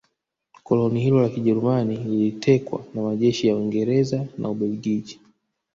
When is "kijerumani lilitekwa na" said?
1.29-3.01